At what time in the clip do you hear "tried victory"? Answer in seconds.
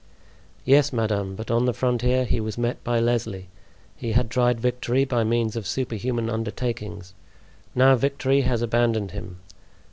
4.31-5.05